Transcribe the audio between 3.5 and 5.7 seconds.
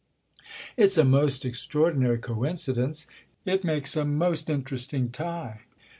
makes a most interesting tie.